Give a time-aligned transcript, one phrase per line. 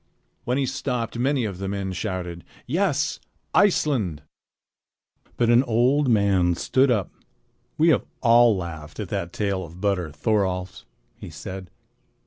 [0.45, 3.19] When he stopped, many of the men shouted: "Yes!
[3.53, 4.23] Iceland!"
[5.37, 7.11] But an old man stood up.
[7.77, 10.85] "We have all laughed at that tale of Butter Thorolf's,"
[11.17, 11.69] he said.